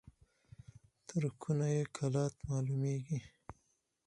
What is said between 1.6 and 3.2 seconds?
يې کلات معلومېږي.